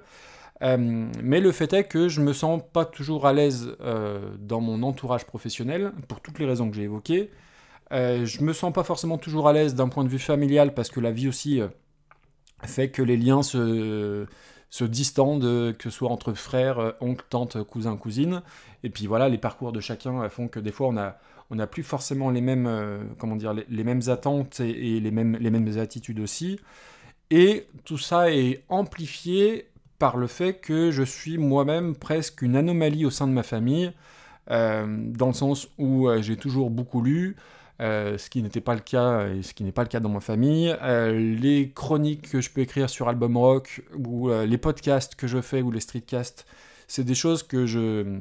Euh, 0.63 1.07
mais 1.23 1.39
le 1.39 1.51
fait 1.51 1.73
est 1.73 1.85
que 1.85 2.07
je 2.07 2.21
me 2.21 2.33
sens 2.33 2.61
pas 2.71 2.85
toujours 2.85 3.25
à 3.25 3.33
l'aise 3.33 3.75
euh, 3.81 4.35
dans 4.39 4.61
mon 4.61 4.83
entourage 4.83 5.25
professionnel, 5.25 5.91
pour 6.07 6.21
toutes 6.21 6.39
les 6.39 6.45
raisons 6.45 6.69
que 6.69 6.75
j'ai 6.75 6.83
évoquées. 6.83 7.31
Euh, 7.91 8.25
je 8.25 8.43
me 8.43 8.53
sens 8.53 8.71
pas 8.71 8.83
forcément 8.83 9.17
toujours 9.17 9.47
à 9.47 9.53
l'aise 9.53 9.75
d'un 9.75 9.89
point 9.89 10.03
de 10.03 10.09
vue 10.09 10.19
familial, 10.19 10.73
parce 10.73 10.89
que 10.89 10.99
la 10.99 11.11
vie 11.11 11.27
aussi 11.27 11.61
fait 12.63 12.91
que 12.91 13.01
les 13.01 13.17
liens 13.17 13.41
se, 13.41 14.27
se 14.69 14.83
distendent, 14.83 15.75
que 15.77 15.83
ce 15.83 15.89
soit 15.89 16.09
entre 16.09 16.33
frères, 16.33 16.93
oncles, 17.01 17.25
tantes, 17.29 17.63
cousins, 17.63 17.97
cousines. 17.97 18.43
Et 18.83 18.89
puis 18.89 19.07
voilà, 19.07 19.29
les 19.29 19.39
parcours 19.39 19.71
de 19.71 19.79
chacun 19.79 20.29
font 20.29 20.47
que 20.47 20.59
des 20.59 20.71
fois 20.71 20.87
on 20.87 20.97
a, 20.97 21.17
on 21.51 21.55
n'a 21.55 21.67
plus 21.67 21.83
forcément 21.83 22.29
les 22.29 22.41
mêmes, 22.41 22.65
euh, 22.65 23.03
comment 23.19 23.35
dire, 23.35 23.53
les, 23.53 23.83
mêmes 23.83 24.01
attentes 24.07 24.61
et, 24.61 24.99
les, 25.01 25.11
mêmes, 25.11 25.77
attitudes 25.77 26.21
aussi. 26.21 26.59
Et 27.29 27.67
tout 27.83 27.97
ça 27.97 28.31
est 28.31 28.63
amplifié 28.69 29.67
par 29.99 30.15
le 30.17 30.27
fait 30.27 30.53
que 30.53 30.91
je 30.91 31.03
suis 31.03 31.37
moi-même 31.37 31.95
presque 31.95 32.41
une 32.41 32.55
anomalie 32.55 33.05
au 33.05 33.09
sein 33.09 33.27
de 33.27 33.33
ma 33.33 33.43
famille. 33.43 33.91
dans 34.47 35.27
le 35.27 35.33
sens 35.33 35.67
où 35.77 36.09
j'ai 36.21 36.35
toujours 36.35 36.71
beaucoup 36.71 37.01
lu, 37.01 37.35
ce 37.79 38.29
qui 38.29 38.41
n'était 38.41 38.61
pas 38.61 38.73
le 38.73 38.81
cas 38.81 39.27
et 39.27 39.43
ce 39.43 39.53
qui 39.53 39.63
n'est 39.63 39.71
pas 39.71 39.83
le 39.83 39.89
cas 39.89 39.99
dans 39.99 40.09
ma 40.09 40.19
famille. 40.19 40.75
les 40.81 41.71
chroniques 41.73 42.31
que 42.31 42.41
je 42.41 42.49
peux 42.49 42.61
écrire 42.61 42.89
sur 42.89 43.07
Album 43.07 43.37
Rock 43.37 43.83
ou 43.95 44.29
les 44.29 44.57
podcasts 44.57 45.15
que 45.15 45.27
je 45.27 45.39
fais 45.39 45.61
ou 45.61 45.71
les 45.71 45.81
streetcasts, 45.81 46.45
c'est 46.87 47.03
des 47.03 47.15
choses 47.15 47.43
que 47.43 47.65
je, 47.65 48.19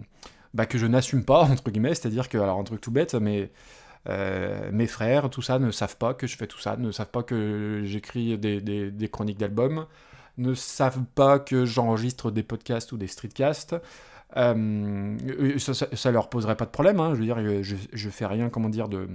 bah, 0.54 0.66
que 0.66 0.78
je 0.78 0.86
n'assume 0.86 1.24
pas, 1.24 1.42
entre 1.44 1.70
guillemets, 1.70 1.94
c'est-à-dire 1.94 2.28
que, 2.28 2.38
alors 2.38 2.58
un 2.58 2.64
truc 2.64 2.80
tout 2.80 2.90
bête, 2.90 3.14
mais 3.14 3.50
euh, 4.08 4.70
mes 4.72 4.86
frères, 4.86 5.30
tout 5.30 5.42
ça, 5.42 5.58
ne 5.58 5.70
savent 5.70 5.96
pas 5.96 6.14
que 6.14 6.26
je 6.26 6.36
fais 6.36 6.46
tout 6.46 6.58
ça, 6.58 6.76
ne 6.76 6.90
savent 6.90 7.10
pas 7.10 7.22
que 7.22 7.82
j'écris 7.84 8.38
des, 8.38 9.08
chroniques 9.10 9.38
d'albums, 9.38 9.86
ne 10.38 10.54
savent 10.54 11.04
pas 11.14 11.38
que 11.38 11.64
j'enregistre 11.64 12.30
des 12.30 12.42
podcasts 12.42 12.92
ou 12.92 12.96
des 12.96 13.06
streetcasts. 13.06 13.76
Euh, 14.36 15.58
ça, 15.58 16.10
leur 16.12 16.30
poserait 16.30 16.56
pas 16.56 16.64
de 16.64 16.70
problème, 16.70 17.00
hein. 17.00 17.14
je 17.14 17.20
veux 17.20 17.24
dire, 17.24 17.62
je, 17.62 17.74
je, 17.92 18.10
fais 18.10 18.26
rien, 18.26 18.48
comment 18.48 18.68
dire, 18.68 18.88
de, 18.88 19.08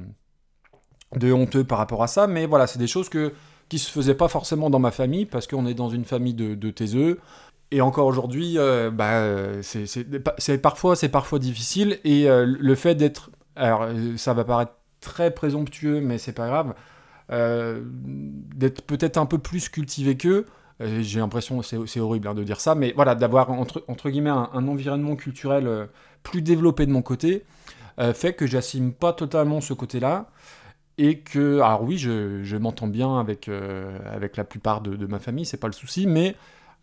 de 1.15 1.31
honteux 1.31 1.63
par 1.63 1.77
rapport 1.77 2.03
à 2.03 2.07
ça, 2.07 2.27
mais 2.27 2.45
voilà, 2.45 2.67
c'est 2.67 2.79
des 2.79 2.87
choses 2.87 3.07
que, 3.07 3.33
qui 3.69 3.79
se 3.79 3.89
faisaient 3.89 4.15
pas 4.15 4.27
forcément 4.27 4.69
dans 4.69 4.79
ma 4.79 4.91
famille, 4.91 5.25
parce 5.25 5.47
qu'on 5.47 5.65
est 5.67 5.73
dans 5.73 5.89
une 5.89 6.03
famille 6.03 6.33
de, 6.33 6.53
de 6.53 6.69
taiseux, 6.69 7.19
et 7.75 7.81
encore 7.81 8.07
aujourd'hui, 8.07 8.57
euh, 8.57 8.89
bah, 8.89 9.61
c'est 9.61 10.57
parfois, 10.57 11.39
difficile. 11.39 11.99
Et 12.03 12.27
le 12.27 12.75
fait 12.75 12.95
d'être 12.95 13.29
alors 13.55 13.83
euh, 13.83 14.17
ça 14.17 14.33
va 14.33 14.43
paraître 14.43 14.73
très 15.01 15.31
présomptueux, 15.31 16.01
mais 16.01 16.17
c'est 16.17 16.33
pas 16.33 16.47
grave, 16.47 16.73
euh, 17.31 17.81
d'être 17.83 18.81
peut-être 18.81 19.17
un 19.17 19.25
peu 19.25 19.37
plus 19.37 19.69
cultivé 19.69 20.17
qu'eux. 20.17 20.45
Euh, 20.81 21.01
j'ai 21.01 21.19
l'impression, 21.19 21.61
c'est 21.61 21.99
horrible 21.99 22.27
hein, 22.27 22.33
de 22.33 22.43
dire 22.43 22.59
ça, 22.59 22.75
mais 22.75 22.93
voilà, 22.95 23.15
d'avoir 23.15 23.49
entre, 23.51 24.09
guillemets 24.09 24.29
un, 24.29 24.67
environnement 24.67 25.15
culturel 25.15 25.87
plus 26.23 26.41
développé 26.41 26.85
de 26.85 26.91
mon 26.91 27.01
côté, 27.01 27.45
fait 28.13 28.33
que 28.33 28.45
j'assume 28.45 28.91
pas 28.91 29.13
totalement 29.13 29.61
ce 29.61 29.73
côté-là. 29.73 30.29
Et 30.97 31.19
que, 31.19 31.59
alors 31.59 31.83
oui, 31.83 31.97
je, 31.97 32.57
m'entends 32.57 32.87
bien 32.87 33.19
avec, 33.19 33.49
avec 33.49 34.35
la 34.37 34.43
plupart 34.43 34.81
de, 34.81 35.05
ma 35.05 35.19
famille, 35.19 35.45
c'est 35.45 35.57
pas 35.59 35.67
le 35.67 35.73
souci, 35.73 36.07
mais 36.07 36.35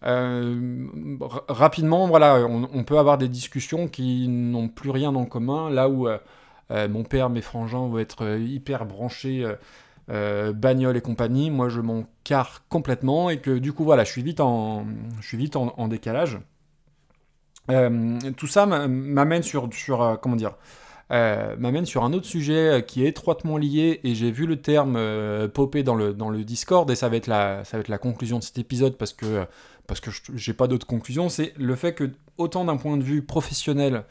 rapidement, 0.03 2.09
voilà, 2.09 2.47
on, 2.47 2.85
peut 2.85 2.99
avoir 2.99 3.19
des 3.19 3.29
discussions 3.29 3.89
qui 3.89 4.29
n'ont 4.29 4.69
plus 4.69 4.91
rien 4.91 5.15
en 5.15 5.25
commun, 5.25 5.71
là 5.71 5.89
où 5.89 6.09
euh, 6.73 6.89
mon 6.89 7.05
père, 7.05 7.29
mes 7.29 7.43
frangins 7.43 7.87
vont 7.87 7.99
être 7.99 8.25
euh, 8.25 8.39
hyper 8.39 8.87
branchés 8.87 9.47
euh, 10.11 10.53
bagnole 10.53 10.97
et 10.97 11.01
compagnie. 11.01 11.51
Moi, 11.51 11.69
je 11.69 11.81
m'en 11.81 12.05
carre 12.25 12.63
complètement 12.69 13.31
et 13.31 13.39
que 13.39 13.59
du 13.59 13.73
coup, 13.73 13.85
voilà, 13.85 14.05
je 14.05 14.11
suis 14.11 14.23
vite 14.23 14.41
en, 14.41 14.87
je 15.21 15.27
suis 15.27 15.37
vite 15.37 15.57
en, 15.57 15.89
décalage. 15.89 16.39
tout 17.69 18.47
ça 18.47 18.67
m'amène 18.67 19.43
sur, 19.43 19.69
sur 19.73 20.19
comment 20.21 20.37
dire, 20.37 20.57
m'amène 21.11 21.85
sur 21.85 22.05
un 22.05 22.13
autre 22.13 22.27
sujet 22.27 22.85
qui 22.87 23.05
est 23.05 23.09
étroitement 23.09 23.59
lié 23.59 24.01
et 24.03 24.15
j'ai 24.15 24.31
vu 24.31 24.47
le 24.47 24.61
terme 24.61 24.99
popper 25.49 25.83
dans 25.83 25.95
le, 25.95 26.15
dans 26.15 26.31
le 26.31 26.43
Discord 26.43 26.91
et 26.91 26.95
ça 26.95 27.09
va 27.09 27.17
être 27.17 27.27
la, 27.27 27.65
ça 27.65 27.77
va 27.77 27.83
être 27.83 27.89
la 27.89 27.99
conclusion 27.99 28.39
de 28.39 28.45
cet 28.45 28.59
épisode 28.59 28.97
parce 28.97 29.13
que, 29.13 29.47
parce 29.87 30.01
que 30.01 30.11
j'ai 30.35 30.53
pas 30.53 30.67
d'autre 30.67 30.87
conclusion, 30.87 31.29
c'est 31.29 31.53
le 31.59 31.75
fait 31.75 31.95
que 31.95 32.11
autant 32.39 32.65
d'un 32.65 32.77
point 32.77 32.97
de 32.97 33.03
vue 33.03 33.23
professionnel 33.23 34.05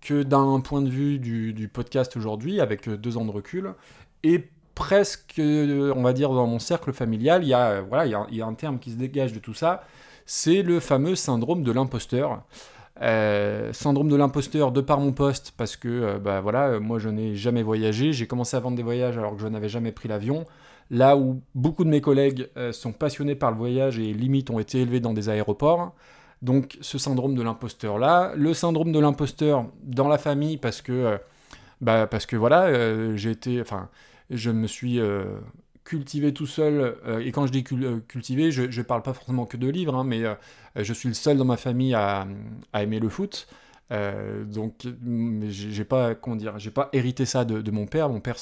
que 0.00 0.22
d'un 0.22 0.60
point 0.60 0.82
de 0.82 0.88
vue 0.88 1.18
du, 1.18 1.68
podcast 1.72 2.16
aujourd'hui, 2.16 2.60
avec 2.60 2.88
euh, 2.88 2.96
deux 2.96 3.16
ans 3.16 3.24
de 3.24 3.30
recul, 3.30 3.74
et 4.22 4.48
presque, 4.74 5.38
euh, 5.38 5.92
on 5.94 6.02
va 6.02 6.12
dire, 6.12 6.30
dans 6.30 6.46
mon 6.46 6.58
cercle 6.58 6.92
familial, 6.92 7.42
il 7.44 7.48
y 7.48 7.54
a, 7.54 7.68
euh, 7.68 7.82
voilà, 7.86 8.06
il 8.06 8.36
y 8.36 8.42
a, 8.42 8.46
un 8.46 8.54
terme 8.54 8.78
qui 8.78 8.90
se 8.92 8.96
dégage 8.96 9.32
de 9.32 9.38
tout 9.38 9.54
ça, 9.54 9.84
c'est 10.26 10.62
le 10.62 10.80
fameux 10.80 11.14
syndrome 11.16 11.62
de 11.62 11.72
l'imposteur. 11.72 12.42
syndrome 13.72 14.08
de 14.08 14.16
l'imposteur 14.16 14.72
de 14.72 14.80
par 14.80 15.00
mon 15.00 15.12
poste, 15.12 15.52
parce 15.56 15.76
que 15.76 16.18
bah, 16.18 16.40
voilà, 16.40 16.78
moi 16.78 16.98
je 16.98 17.08
n'ai 17.08 17.34
jamais 17.34 17.62
voyagé, 17.62 18.12
j'ai 18.12 18.26
commencé 18.26 18.56
à 18.56 18.60
vendre 18.60 18.76
des 18.76 18.82
voyages 18.82 19.18
alors 19.18 19.34
que 19.34 19.42
je 19.42 19.48
n'avais 19.48 19.68
jamais 19.68 19.90
pris 19.90 20.08
l'avion, 20.08 20.44
là 20.90 21.16
où 21.16 21.40
beaucoup 21.54 21.84
de 21.84 21.88
mes 21.88 22.00
collègues 22.00 22.48
sont 22.72 22.92
passionnés 22.92 23.34
par 23.34 23.50
le 23.50 23.56
voyage 23.56 23.98
et 23.98 24.12
limite 24.12 24.50
ont 24.50 24.58
été 24.58 24.80
élevés 24.80 25.00
dans 25.00 25.12
des 25.14 25.28
aéroports. 25.28 25.94
Donc 26.42 26.78
ce 26.80 26.98
syndrome 26.98 27.34
de 27.34 27.42
l'imposteur 27.42 27.98
là, 27.98 28.32
le 28.34 28.54
syndrome 28.54 28.92
de 28.92 28.98
l'imposteur 28.98 29.66
dans 29.82 30.08
la 30.08 30.16
famille 30.16 30.56
parce 30.56 30.80
que 30.80 30.92
euh, 30.92 31.18
bah, 31.80 32.06
parce 32.06 32.26
que 32.26 32.36
voilà, 32.36 32.64
euh, 32.64 33.16
j'ai 33.16 33.30
été 33.30 33.60
enfin 33.60 33.90
je 34.30 34.50
me 34.50 34.66
suis 34.66 35.00
euh, 35.00 35.24
cultivé 35.84 36.32
tout 36.32 36.46
seul 36.46 36.96
et 37.20 37.32
quand 37.32 37.46
je 37.46 37.52
dis 37.52 37.64
cultivé, 37.64 38.52
je 38.52 38.62
ne 38.62 38.82
parle 38.84 39.02
pas 39.02 39.12
forcément 39.12 39.44
que 39.44 39.56
de 39.56 39.68
livres 39.68 39.94
hein, 39.96 40.04
mais 40.04 40.22
je 40.76 40.92
suis 40.92 41.08
le 41.08 41.14
seul 41.14 41.36
dans 41.36 41.44
ma 41.44 41.56
famille 41.56 41.94
à 41.94 42.26
aimer 42.74 43.00
le 43.00 43.08
foot. 43.08 43.48
Euh, 43.92 44.44
donc, 44.44 44.86
j'ai 45.48 45.84
pas, 45.84 46.14
comment 46.14 46.36
dire, 46.36 46.58
j'ai 46.58 46.70
pas 46.70 46.88
hérité 46.92 47.24
ça 47.24 47.44
de, 47.44 47.70
mon 47.70 47.86
père. 47.86 48.08
Mon 48.08 48.20
père 48.20 48.36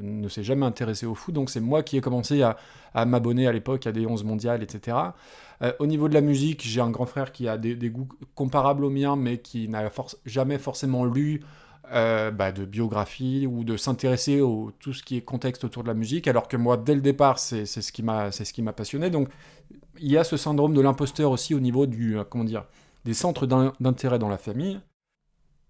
ne 0.00 0.28
s'est 0.28 0.44
jamais 0.44 0.66
intéressé 0.66 1.06
au 1.06 1.14
foot, 1.14 1.34
donc 1.34 1.50
c'est 1.50 1.60
moi 1.60 1.82
qui 1.82 1.96
ai 1.96 2.00
commencé 2.00 2.42
à, 2.42 2.56
m'abonner 3.04 3.48
à 3.48 3.52
l'époque 3.52 3.86
à 3.86 3.92
des 3.92 4.06
11 4.06 4.22
mondiales, 4.24 4.62
etc. 4.62 4.96
Euh, 5.62 5.72
au 5.80 5.86
niveau 5.86 6.08
de 6.08 6.14
la 6.14 6.20
musique, 6.20 6.62
j'ai 6.64 6.80
un 6.80 6.90
grand 6.90 7.06
frère 7.06 7.32
qui 7.32 7.48
a 7.48 7.58
des, 7.58 7.90
goûts 7.90 8.08
comparables 8.34 8.84
aux 8.84 8.90
miens, 8.90 9.16
mais 9.16 9.38
qui 9.38 9.68
n'a 9.68 9.90
jamais 10.26 10.58
forcément 10.58 11.04
lu 11.04 11.42
euh, 11.92 12.30
bah, 12.30 12.52
de 12.52 12.64
biographie 12.64 13.46
ou 13.48 13.64
de 13.64 13.76
s'intéresser 13.76 14.40
à 14.40 14.70
tout 14.78 14.92
ce 14.92 15.02
qui 15.02 15.16
est 15.16 15.22
contexte 15.22 15.64
autour 15.64 15.82
de 15.82 15.88
la 15.88 15.94
musique, 15.94 16.28
alors 16.28 16.46
que 16.46 16.56
moi, 16.56 16.76
dès 16.76 16.94
le 16.94 17.00
départ, 17.00 17.40
c'est 17.40 17.66
ce 17.66 17.90
qui 17.90 18.02
m'a 18.02 18.72
passionné. 18.72 19.10
Donc, 19.10 19.28
il 19.98 20.10
y 20.10 20.16
a 20.16 20.22
ce 20.22 20.36
syndrome 20.36 20.74
de 20.74 20.80
l'imposteur 20.80 21.32
aussi 21.32 21.52
au 21.54 21.60
niveau 21.60 21.86
du, 21.86 22.16
comment 22.30 22.44
dire, 22.44 22.64
des 23.04 23.14
centres 23.14 23.46
d'intérêt 23.46 24.18
dans 24.18 24.28
la 24.28 24.38
famille. 24.38 24.80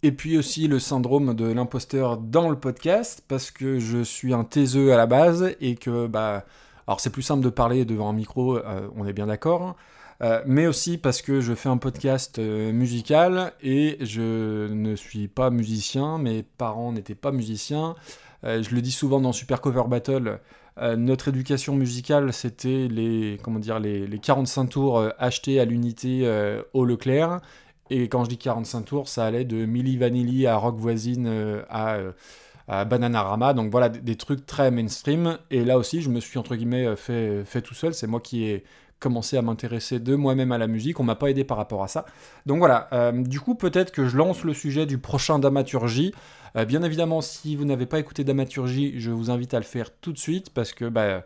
Et 0.03 0.13
puis 0.13 0.37
aussi 0.37 0.69
le 0.69 0.79
syndrome 0.79 1.35
de 1.35 1.47
l'imposteur 1.47 2.19
dans 2.19 2.51
le 2.51 2.57
podcast, 2.57 3.25
parce 3.27 3.51
que 3.51 3.79
je 3.79 4.03
suis 4.03 4.35
un 4.35 4.45
taiseux 4.45 4.93
à 4.93 4.99
la 4.99 5.07
base 5.07 5.55
et 5.63 5.77
que, 5.77 6.07
bah, 6.07 6.45
alors 6.87 7.01
c'est 7.01 7.09
plus 7.09 7.23
simple 7.23 7.43
de 7.43 7.49
parler 7.49 7.87
devant 7.87 8.11
un 8.11 8.13
micro, 8.13 8.59
euh, 8.59 8.87
on 8.97 9.07
est 9.07 9.15
bien 9.15 9.29
d'accord, 9.29 9.77
euh, 10.21 10.43
mais 10.47 10.67
aussi 10.67 10.99
parce 10.99 11.23
que 11.23 11.41
je 11.41 11.55
fais 11.55 11.71
un 11.71 11.79
podcast 11.79 12.39
euh, 12.39 12.71
musical 12.71 13.55
et 13.63 13.97
je 14.03 14.71
ne 14.71 14.95
suis 14.95 15.27
pas 15.27 15.49
musicien, 15.49 16.19
mes 16.19 16.43
parents 16.43 16.93
n'étaient 16.93 17.15
pas 17.15 17.33
musiciens. 17.33 17.95
je 18.43 18.75
le 18.75 18.83
dis 18.83 18.93
souvent 18.93 19.21
dans 19.23 19.33
Super 19.33 19.63
Cover 19.63 19.85
Battle, 19.89 20.39
notre 20.77 21.29
éducation 21.29 21.75
musicale, 21.75 22.33
c'était 22.33 22.89
les, 22.89 23.39
comment 23.43 23.61
dire, 23.61 23.79
les, 23.79 24.07
les 24.07 24.19
45 24.19 24.67
tours 24.67 25.09
achetés 25.19 25.61
à 25.61 25.65
l'unité 25.65 26.29
au 26.73 26.85
Leclerc. 26.85 27.41
Et 27.91 28.09
quand 28.09 28.25
je 28.25 28.31
dis 28.31 28.39
45 28.39 28.83
tours, 28.83 29.09
ça 29.09 29.27
allait 29.27 29.45
de 29.45 29.67
Milli 29.67 29.97
Vanilli 29.97 30.47
à 30.47 30.57
Rock 30.57 30.77
Voisine 30.77 31.27
euh, 31.27 31.63
à, 31.69 31.95
euh, 31.97 32.13
à 32.67 32.85
Bananarama. 32.85 33.53
Donc 33.53 33.71
voilà, 33.71 33.89
des, 33.89 34.17
trucs 34.17 34.47
très 34.47 34.71
mainstream. 34.71 35.39
Et 35.51 35.65
là 35.65 35.79
aussi, 35.79 36.01
je 36.01 36.09
me 36.09 36.21
suis 36.21 36.39
entre 36.39 36.57
guillemets 36.57 36.87
euh, 36.87 36.97
fait, 36.97 37.45
fait 37.45 37.61
tout 37.61 37.75
seul. 37.75 37.93
C'est 37.95 38.07
moi 38.07 38.21
qui 38.21 38.45
ai 38.45 38.65
commencé 39.05 39.37
à 39.37 39.43
m'intéresser 39.43 40.01
de 40.01 40.17
moi-même 40.17 40.51
à 40.51 40.59
la 40.59 40.67
musique. 40.67 40.99
On 40.99 41.05
m'a 41.05 41.15
pas 41.15 41.31
aidé 41.31 41.45
par 41.45 41.57
rapport 41.57 41.85
à 41.85 41.89
ça. 41.89 42.05
Donc 42.47 42.59
voilà, 42.59 42.89
du 43.13 43.39
coup, 43.39 43.55
peut-être 43.55 43.93
que 43.93 44.09
je 44.09 44.17
lance 44.17 44.43
le 44.43 44.55
sujet 44.55 44.87
du 44.87 44.99
prochain 44.99 45.39
Damaturgie. 45.39 46.13
bien 46.67 46.83
évidemment, 46.83 47.21
si 47.21 47.55
vous 47.55 47.65
n'avez 47.65 47.87
pas 47.87 47.99
écouté 47.99 48.25
Damaturgie, 48.25 48.95
je 48.99 49.11
vous 49.11 49.31
invite 49.31 49.55
à 49.55 49.59
le 49.59 49.65
faire 49.65 49.91
tout 50.01 50.13
de 50.13 50.19
suite 50.19 50.51
parce 50.51 50.73
que 50.73 50.87
bah, 50.89 51.25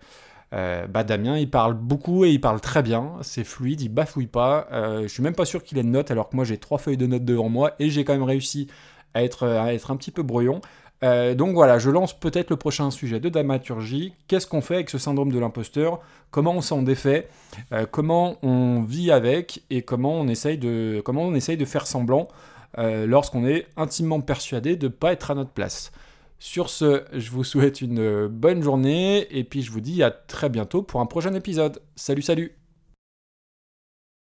euh, 0.55 0.87
bah 0.87 1.05
Damien, 1.05 1.39
il 1.39 1.51
parle 1.51 1.75
beaucoup 1.75 2.25
et 2.25 2.31
il 2.31 2.41
parle 2.41 2.61
très 2.61 2.83
bien, 2.83 3.13
c'est 3.23 3.45
fluide, 3.45 3.81
il 3.81 3.91
bafouille 3.91 4.27
pas. 4.27 4.67
Euh, 4.73 5.03
je 5.03 5.09
suis 5.09 5.23
même 5.23 5.35
pas 5.35 5.45
sûr 5.45 5.63
qu'il 5.63 5.79
ait 5.79 5.83
de 5.83 5.89
notes, 5.89 6.11
alors 6.11 6.29
que 6.31 6.37
moi 6.37 6.45
j'ai 6.45 6.59
trois 6.59 6.79
feuilles 6.79 6.97
de 6.97 7.07
notes 7.07 7.25
devant 7.25 7.49
moi 7.49 7.73
et 7.79 7.91
j'ai 7.91 8.05
quand 8.05 8.15
même 8.15 8.23
réussi 8.23 8.69
à 9.15 9.23
être, 9.23 9.47
à 9.47 9.75
être 9.75 9.91
un 9.91 9.97
petit 9.97 10.11
peu 10.11 10.23
brouillon. 10.23 10.61
Euh, 11.05 11.35
donc 11.35 11.55
voilà, 11.55 11.79
je 11.79 11.91
lance 11.91 12.19
peut-être 12.19 12.51
le 12.51 12.57
prochain 12.57 12.91
sujet 12.91 13.21
de 13.21 13.29
dramaturgie. 13.29 14.15
Qu'est-ce 14.27 14.47
qu'on 14.47 14.61
fait 14.61 14.75
avec 14.75 14.91
ce 14.91 14.99
syndrome 14.99 15.33
de 15.33 15.39
l'imposteur? 15.39 16.01
Comment 16.31 16.55
on 16.55 16.61
s'en 16.61 16.83
défait? 16.83 17.29
Comment 17.91 18.37
on 18.43 18.83
vit 18.83 19.11
avec 19.11 19.63
Et 19.71 19.83
comment 19.83 20.21
on 20.21 20.29
essaye 20.29 20.59
de, 20.59 21.01
comment 21.05 21.23
on 21.23 21.35
essaye 21.35 21.57
de 21.57 21.65
faire 21.65 21.87
semblant 21.87 22.29
lorsqu'on 22.77 23.47
est 23.47 23.67
intimement 23.79 24.21
persuadé 24.21 24.77
de 24.77 24.89
ne 24.89 24.93
pas 24.93 25.13
être 25.13 25.31
à 25.31 25.35
notre 25.35 25.51
place? 25.51 25.91
Sur 26.39 26.69
ce, 26.69 27.05
je 27.15 27.31
vous 27.31 27.45
souhaite 27.45 27.81
une 27.81 28.27
bonne 28.27 28.63
journée 28.63 29.27
et 29.37 29.43
puis 29.43 29.63
je 29.63 29.73
vous 29.73 29.81
dis 29.81 30.03
à 30.03 30.11
très 30.11 30.49
bientôt 30.51 30.83
pour 30.83 31.01
un 31.01 31.07
prochain 31.07 31.33
épisode. 31.35 31.81
Salut 31.97 32.23
salut 32.23 32.58